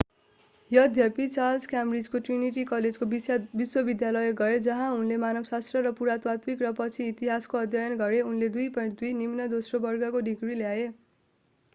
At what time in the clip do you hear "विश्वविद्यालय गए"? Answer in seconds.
3.59-4.55